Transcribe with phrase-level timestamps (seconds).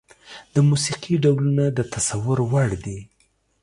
[0.53, 2.99] د موسيقي ډولونه د تصور وړ دي.